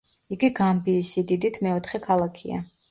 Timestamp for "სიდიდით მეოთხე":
1.17-2.05